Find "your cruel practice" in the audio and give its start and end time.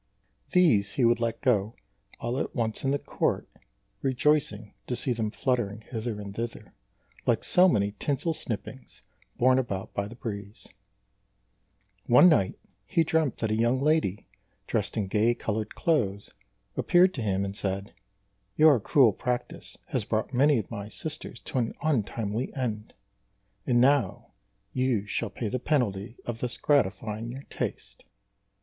18.57-19.77